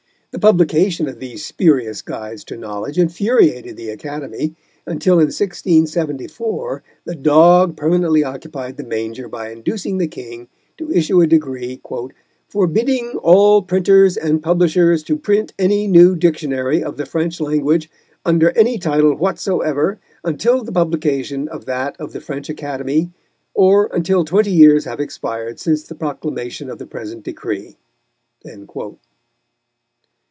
The 0.33 0.39
publication 0.39 1.09
of 1.09 1.19
these 1.19 1.43
spurious 1.45 2.01
guides 2.01 2.45
to 2.45 2.55
knowledge 2.55 2.97
infuriated 2.97 3.75
the 3.75 3.89
Academy, 3.89 4.55
until 4.85 5.15
in 5.15 5.25
1674 5.25 6.83
the 7.03 7.15
dog 7.15 7.75
permanently 7.75 8.23
occupied 8.23 8.77
the 8.77 8.85
manger 8.85 9.27
by 9.27 9.49
inducing 9.51 9.97
the 9.97 10.07
King 10.07 10.47
to 10.77 10.89
issue 10.89 11.19
a 11.19 11.27
decree 11.27 11.81
"forbidding 12.47 13.17
all 13.21 13.61
printers 13.61 14.15
and 14.15 14.41
publishers 14.41 15.03
to 15.03 15.17
print 15.17 15.51
any 15.59 15.85
new 15.85 16.15
dictionary 16.15 16.81
of 16.81 16.95
the 16.95 17.05
French 17.05 17.41
language, 17.41 17.89
under 18.23 18.51
any 18.57 18.77
title 18.79 19.13
whatsoever, 19.13 19.99
until 20.23 20.63
the 20.63 20.71
publication 20.71 21.49
of 21.49 21.65
that 21.65 21.97
of 21.99 22.13
the 22.13 22.21
French 22.21 22.47
Academy, 22.49 23.11
or 23.53 23.89
until 23.91 24.23
twenty 24.23 24.51
years 24.51 24.85
have 24.85 25.01
expired 25.01 25.59
since 25.59 25.83
the 25.83 25.93
proclamation 25.93 26.69
of 26.69 26.77
the 26.77 26.87
present 26.87 27.23
decree." 27.25 27.75